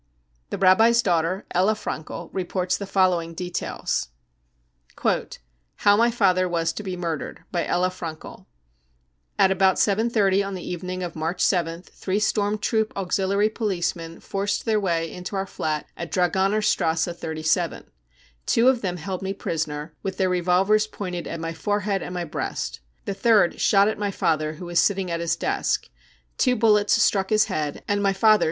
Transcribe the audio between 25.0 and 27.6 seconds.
at his desk. Two bullets struck his